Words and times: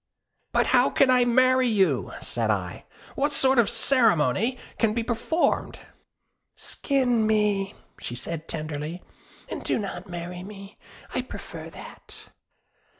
'But 0.51 0.65
how 0.73 0.89
can 0.89 1.11
I 1.11 1.25
marry 1.25 1.67
you?' 1.67 2.11
said 2.21 2.49
I; 2.49 2.85
'what 3.13 3.31
sort 3.31 3.59
of 3.59 3.69
ceremony 3.69 4.57
can 4.79 4.95
be 4.95 5.03
performed?' 5.03 5.77
'Skin 6.55 7.27
me,' 7.27 7.75
said 8.01 8.41
she 8.41 8.47
tenderly, 8.47 9.03
'and 9.47 9.63
do 9.63 9.77
not 9.77 10.09
marry 10.09 10.41
me, 10.41 10.79
I 11.13 11.21
prefer 11.21 11.69
that.' 11.69 12.29